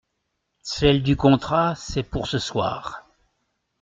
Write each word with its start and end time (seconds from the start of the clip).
Celle 0.63 1.03
du 1.03 1.15
contrat… 1.15 1.75
c’est 1.75 2.01
pour 2.01 2.25
ce 2.25 2.39
soir. 2.39 3.05